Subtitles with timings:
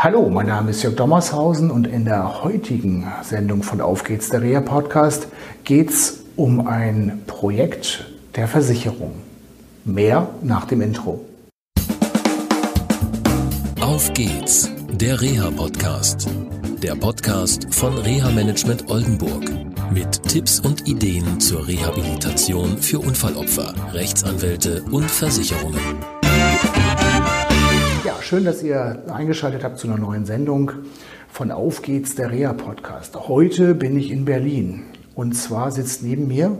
[0.00, 4.42] Hallo, mein Name ist Jörg Dommershausen und in der heutigen Sendung von Auf geht's, der
[4.42, 5.26] Reha Podcast,
[5.64, 8.06] geht es um ein Projekt
[8.36, 9.14] der Versicherung.
[9.84, 11.26] Mehr nach dem Intro.
[13.80, 16.28] Auf geht's, der Reha Podcast.
[16.80, 19.50] Der Podcast von Reha Management Oldenburg.
[19.92, 26.17] Mit Tipps und Ideen zur Rehabilitation für Unfallopfer, Rechtsanwälte und Versicherungen.
[28.28, 30.72] Schön, dass ihr eingeschaltet habt zu einer neuen Sendung
[31.32, 33.16] von Auf geht's, der Reha Podcast.
[33.16, 34.82] Heute bin ich in Berlin
[35.14, 36.58] und zwar sitzt neben mir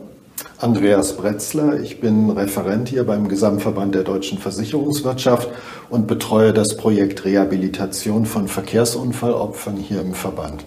[0.56, 1.78] Andreas Bretzler.
[1.78, 5.50] Ich bin Referent hier beim Gesamtverband der deutschen Versicherungswirtschaft
[5.90, 10.64] und betreue das Projekt Rehabilitation von Verkehrsunfallopfern hier im Verband.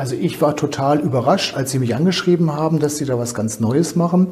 [0.00, 3.60] Also ich war total überrascht, als Sie mich angeschrieben haben, dass Sie da was ganz
[3.60, 4.28] Neues machen.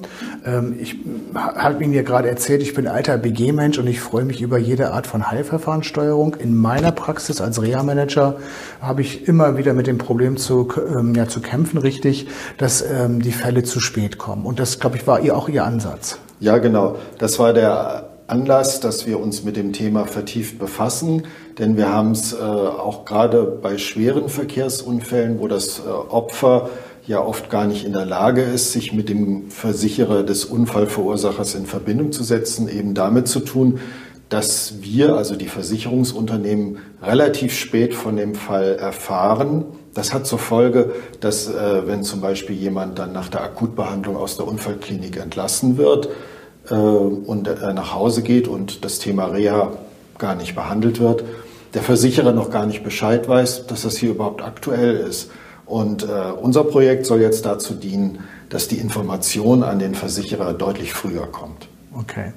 [0.46, 0.96] Ähm, ich
[1.34, 4.92] habe Ihnen ja gerade erzählt, ich bin alter BG-Mensch und ich freue mich über jede
[4.92, 6.36] Art von Heilverfahrenssteuerung.
[6.36, 8.36] In meiner Praxis als Reha-Manager
[8.80, 13.20] habe ich immer wieder mit dem Problem zu, ähm, ja, zu kämpfen, richtig, dass ähm,
[13.20, 14.46] die Fälle zu spät kommen.
[14.46, 16.18] Und das, glaube ich, war auch Ihr Ansatz.
[16.40, 16.96] Ja, genau.
[17.18, 21.22] Das war der Anlass, dass wir uns mit dem Thema vertieft befassen,
[21.58, 26.68] denn wir haben es äh, auch gerade bei schweren Verkehrsunfällen, wo das äh, Opfer
[27.06, 31.64] ja oft gar nicht in der Lage ist, sich mit dem Versicherer des Unfallverursachers in
[31.64, 33.80] Verbindung zu setzen, eben damit zu tun,
[34.28, 39.64] dass wir, also die Versicherungsunternehmen, relativ spät von dem Fall erfahren.
[39.94, 44.36] Das hat zur Folge, dass äh, wenn zum Beispiel jemand dann nach der Akutbehandlung aus
[44.36, 46.10] der Unfallklinik entlassen wird,
[46.74, 49.72] und äh, nach Hause geht und das Thema Reha
[50.18, 51.24] gar nicht behandelt wird,
[51.74, 55.30] der Versicherer noch gar nicht Bescheid weiß, dass das hier überhaupt aktuell ist.
[55.66, 60.94] Und äh, unser Projekt soll jetzt dazu dienen, dass die Information an den Versicherer deutlich
[60.94, 61.68] früher kommt.
[61.94, 62.32] Okay.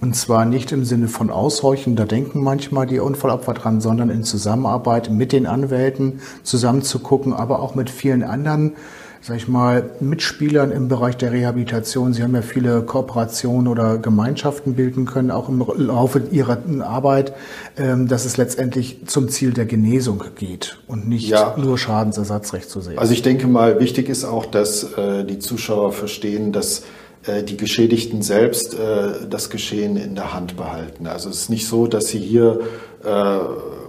[0.00, 4.24] Und zwar nicht im Sinne von Aushorchen, da denken manchmal die Unfallopfer dran, sondern in
[4.24, 8.74] Zusammenarbeit mit den Anwälten zusammen zu gucken, aber auch mit vielen anderen
[9.26, 12.12] sag ich mal, Mitspielern im Bereich der Rehabilitation.
[12.12, 17.32] Sie haben ja viele Kooperationen oder Gemeinschaften bilden können, auch im Laufe Ihrer Arbeit,
[17.76, 21.56] ähm, dass es letztendlich zum Ziel der Genesung geht und nicht ja.
[21.56, 22.98] nur Schadensersatzrecht zu sehen.
[22.98, 26.84] Also ich denke mal, wichtig ist auch, dass äh, die Zuschauer verstehen, dass
[27.26, 31.08] äh, die Geschädigten selbst äh, das Geschehen in der Hand behalten.
[31.08, 32.60] Also es ist nicht so, dass sie hier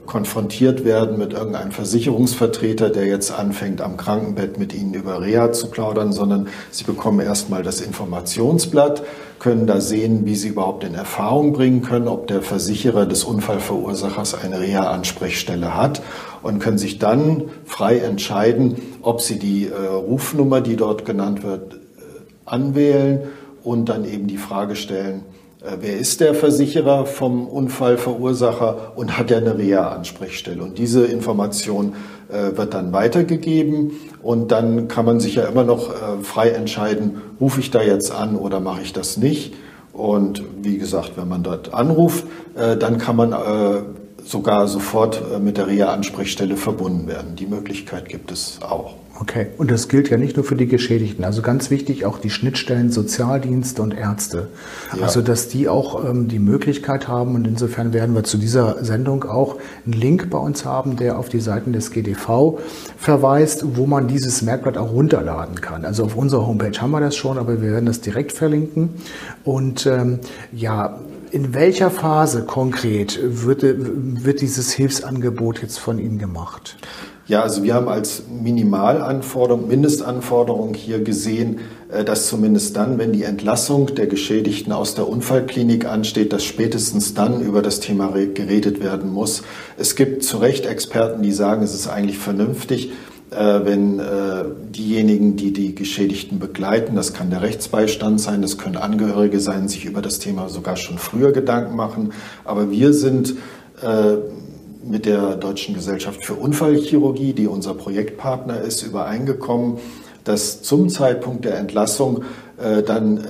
[0.07, 5.67] konfrontiert werden mit irgendeinem Versicherungsvertreter, der jetzt anfängt, am Krankenbett mit ihnen über Reha zu
[5.67, 9.03] plaudern, sondern sie bekommen erstmal das Informationsblatt,
[9.39, 14.33] können da sehen, wie sie überhaupt in Erfahrung bringen können, ob der Versicherer des Unfallverursachers
[14.33, 16.01] eine Reha-Ansprechstelle hat
[16.41, 21.73] und können sich dann frei entscheiden, ob sie die äh, Rufnummer, die dort genannt wird,
[21.73, 21.77] äh,
[22.45, 23.27] anwählen
[23.63, 25.23] und dann eben die Frage stellen,
[25.79, 30.61] wer ist der Versicherer vom Unfallverursacher und hat er eine Reha-Ansprechstelle?
[30.61, 31.93] Und diese Information
[32.29, 33.91] äh, wird dann weitergegeben
[34.21, 38.11] und dann kann man sich ja immer noch äh, frei entscheiden, rufe ich da jetzt
[38.11, 39.53] an oder mache ich das nicht?
[39.93, 42.23] Und wie gesagt, wenn man dort anruft,
[42.53, 43.33] dann kann man
[44.27, 47.35] sogar sofort mit der Reha-Ansprechstelle verbunden werden.
[47.35, 48.95] Die Möglichkeit gibt es auch.
[49.19, 51.25] Okay, und das gilt ja nicht nur für die Geschädigten.
[51.25, 54.49] Also ganz wichtig auch die Schnittstellen Sozialdienste und Ärzte.
[54.95, 55.03] Ja.
[55.03, 59.23] Also dass die auch ähm, die Möglichkeit haben und insofern werden wir zu dieser Sendung
[59.23, 59.55] auch
[59.85, 62.59] einen Link bei uns haben, der auf die Seiten des GDV
[62.95, 65.83] verweist, wo man dieses Merkblatt auch runterladen kann.
[65.83, 68.89] Also auf unserer Homepage haben wir das schon, aber wir werden das direkt verlinken.
[69.43, 70.19] Und ähm,
[70.53, 70.99] ja,
[71.37, 76.77] in welcher Phase konkret wird, wird dieses Hilfsangebot jetzt von Ihnen gemacht?
[77.27, 81.59] Ja, also wir haben als Minimalanforderung, Mindestanforderung hier gesehen,
[81.91, 87.13] äh, dass zumindest dann, wenn die Entlassung der Geschädigten aus der Unfallklinik ansteht, dass spätestens
[87.13, 89.43] dann über das Thema geredet werden muss.
[89.77, 92.93] Es gibt zu Recht Experten, die sagen, es ist eigentlich vernünftig,
[93.29, 99.39] wenn äh, diejenigen, die die Geschädigten begleiten, das kann der Rechtsbeistand sein, das können Angehörige
[99.39, 102.13] sein, sich über das Thema sogar schon früher Gedanken machen.
[102.45, 103.35] Aber wir sind
[104.83, 109.77] mit der Deutschen Gesellschaft für Unfallchirurgie, die unser Projektpartner ist, übereingekommen,
[110.23, 112.23] dass zum Zeitpunkt der Entlassung
[112.57, 113.21] äh, dann äh,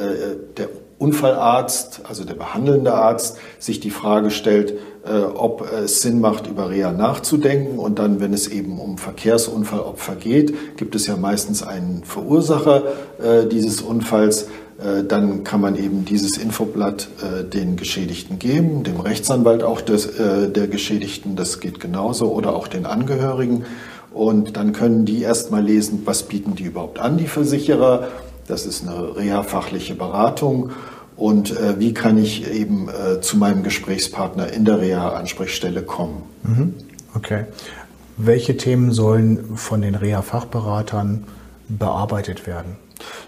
[0.58, 4.78] der Unfallarzt, also der behandelnde Arzt, sich die Frage stellt, äh,
[5.36, 7.80] ob es Sinn macht, über Reha nachzudenken.
[7.80, 12.84] Und dann, wenn es eben um Verkehrsunfallopfer geht, gibt es ja meistens einen Verursacher
[13.22, 14.48] äh, dieses Unfalls.
[14.80, 20.06] Äh, dann kann man eben dieses Infoblatt äh, den Geschädigten geben, dem Rechtsanwalt auch des,
[20.20, 23.66] äh, der Geschädigten, das geht genauso, oder auch den Angehörigen.
[24.14, 28.08] Und dann können die erstmal lesen, was bieten die überhaupt an, die Versicherer.
[28.48, 30.72] Das ist eine reha-fachliche Beratung.
[31.18, 32.88] Und wie kann ich eben
[33.22, 36.22] zu meinem Gesprächspartner in der Reha-Ansprechstelle kommen?
[36.44, 36.76] Mhm.
[37.16, 37.46] Okay.
[38.18, 41.24] Welche Themen sollen von den Reha-Fachberatern
[41.70, 42.78] bearbeitet werden?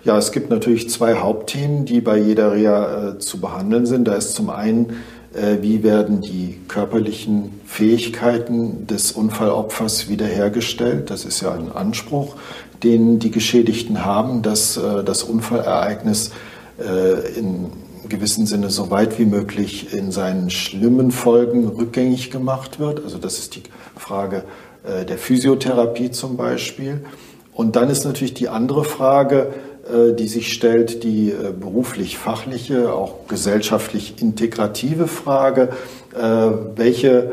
[0.03, 4.07] Ja, es gibt natürlich zwei Hauptthemen, die bei jeder Reha äh, zu behandeln sind.
[4.07, 4.93] Da ist zum einen,
[5.33, 11.09] äh, wie werden die körperlichen Fähigkeiten des Unfallopfers wiederhergestellt.
[11.09, 12.35] Das ist ja ein Anspruch,
[12.81, 16.31] den die Geschädigten haben, dass äh, das Unfallereignis
[16.79, 17.67] äh, in
[18.07, 23.03] gewissen Sinne so weit wie möglich in seinen schlimmen Folgen rückgängig gemacht wird.
[23.03, 23.63] Also das ist die
[23.97, 24.43] Frage
[24.83, 27.01] äh, der Physiotherapie zum Beispiel.
[27.53, 29.53] Und dann ist natürlich die andere Frage,
[29.85, 35.69] äh, die sich stellt, die beruflich-fachliche, auch gesellschaftlich integrative Frage,
[36.75, 37.31] welche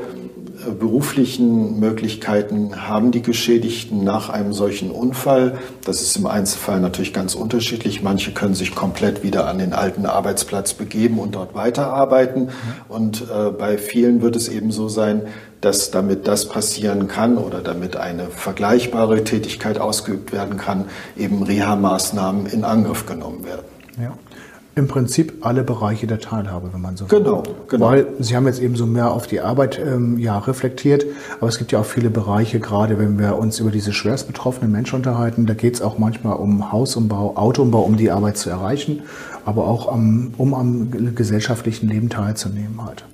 [0.72, 5.58] beruflichen Möglichkeiten haben die Geschädigten nach einem solchen Unfall?
[5.84, 8.02] Das ist im Einzelfall natürlich ganz unterschiedlich.
[8.02, 12.50] Manche können sich komplett wieder an den alten Arbeitsplatz begeben und dort weiterarbeiten.
[12.88, 15.22] Und äh, bei vielen wird es eben so sein,
[15.60, 20.86] dass damit das passieren kann oder damit eine vergleichbare Tätigkeit ausgeübt werden kann,
[21.16, 23.66] eben Reha-Maßnahmen in Angriff genommen werden.
[24.00, 24.16] Ja
[24.76, 27.18] im Prinzip alle Bereiche der Teilhabe, wenn man so will.
[27.18, 27.86] Genau, genau.
[27.86, 31.06] Weil Sie haben jetzt eben so mehr auf die Arbeit ähm, ja, reflektiert,
[31.40, 34.70] aber es gibt ja auch viele Bereiche, gerade wenn wir uns über diese schwerst betroffenen
[34.70, 39.02] Menschen unterhalten, da geht es auch manchmal um Hausumbau, Autoumbau, um die Arbeit zu erreichen,
[39.46, 43.06] aber auch um, um am gesellschaftlichen Leben teilzunehmen halt.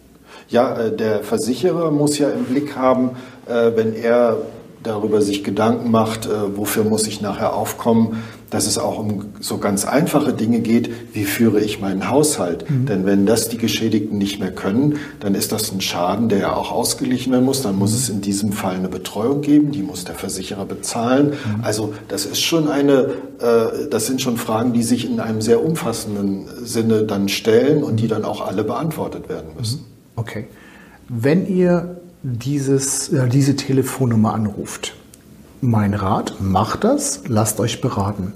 [0.48, 3.10] Ja, äh, der Versicherer muss ja im Blick haben,
[3.46, 4.38] äh, wenn er
[4.82, 9.56] darüber sich Gedanken macht, äh, wofür muss ich nachher aufkommen, dass es auch um so
[9.56, 12.68] ganz einfache Dinge geht, wie führe ich meinen Haushalt.
[12.68, 12.86] Mhm.
[12.86, 16.54] Denn wenn das die Geschädigten nicht mehr können, dann ist das ein Schaden, der ja
[16.54, 17.62] auch ausgeglichen werden muss.
[17.62, 17.96] Dann muss mhm.
[17.96, 21.28] es in diesem Fall eine Betreuung geben, die muss der Versicherer bezahlen.
[21.30, 21.64] Mhm.
[21.64, 25.64] Also das ist schon eine, äh, das sind schon Fragen, die sich in einem sehr
[25.64, 29.78] umfassenden Sinne dann stellen und die dann auch alle beantwortet werden müssen.
[29.80, 29.86] Mhm.
[30.16, 30.46] Okay.
[31.08, 34.94] Wenn ihr dieses, äh, diese Telefonnummer anruft.
[35.60, 38.32] Mein Rat, macht das, lasst euch beraten.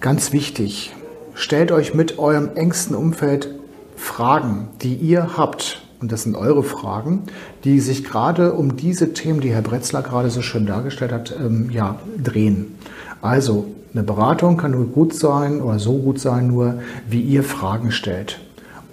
[0.00, 0.94] Ganz wichtig,
[1.34, 3.54] stellt euch mit eurem engsten Umfeld
[3.96, 7.22] Fragen, die ihr habt, und das sind eure Fragen,
[7.64, 11.70] die sich gerade um diese Themen, die Herr Bretzler gerade so schön dargestellt hat, ähm,
[11.70, 12.74] ja, drehen.
[13.22, 17.90] Also, eine Beratung kann nur gut sein oder so gut sein, nur wie ihr Fragen
[17.90, 18.40] stellt.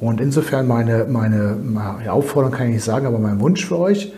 [0.03, 4.11] Und insofern meine, meine, meine Aufforderung kann ich nicht sagen, aber mein Wunsch für euch,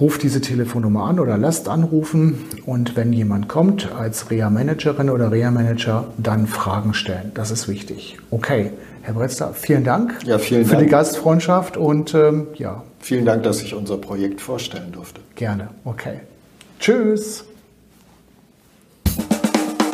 [0.00, 6.08] ruft diese Telefonnummer an oder lasst anrufen und wenn jemand kommt als Reha-Managerin oder Reha-Manager,
[6.18, 7.30] dann Fragen stellen.
[7.34, 8.18] Das ist wichtig.
[8.32, 8.72] Okay,
[9.02, 10.84] Herr Bretzler, vielen Dank ja, vielen für Dank.
[10.84, 12.82] die Gastfreundschaft und ähm, ja.
[12.98, 15.20] Vielen Dank, dass ich unser Projekt vorstellen durfte.
[15.36, 15.68] Gerne.
[15.84, 16.20] Okay.
[16.80, 17.44] Tschüss.